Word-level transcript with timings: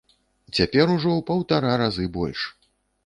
Цяпер 0.59 0.93
ужо 0.95 1.09
ў 1.17 1.21
паўтара 1.29 1.77
разы 1.85 2.05
больш! 2.17 2.39